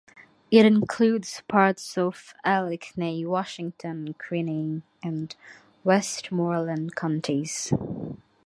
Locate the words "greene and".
4.17-5.35